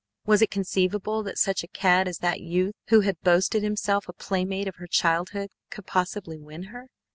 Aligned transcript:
Was 0.25 0.41
it 0.41 0.49
conceivable 0.49 1.21
that 1.21 1.37
such 1.37 1.61
a 1.63 1.67
cad 1.67 2.07
as 2.07 2.17
that 2.17 2.41
youth 2.41 2.73
who 2.87 3.01
had 3.01 3.21
boasted 3.21 3.61
himself 3.61 4.07
a 4.09 4.13
playmate 4.13 4.67
of 4.67 4.77
her 4.77 4.87
childhood 4.87 5.51
could 5.69 5.85
possibly 5.85 6.39
win 6.39 6.63
her? 6.73 6.87